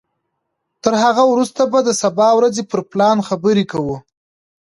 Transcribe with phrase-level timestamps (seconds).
[0.83, 3.97] تر هغه وروسته به د سبا ورځې پر پلان خبرې کوو.